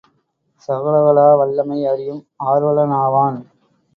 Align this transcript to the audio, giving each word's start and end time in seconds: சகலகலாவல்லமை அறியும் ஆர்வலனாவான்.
சகலகலாவல்லமை 0.69 1.79
அறியும் 1.85 2.21
ஆர்வலனாவான். 2.45 3.39